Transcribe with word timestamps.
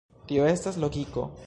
Tio 0.31 0.47
estas 0.53 0.81
logiko. 0.87 1.31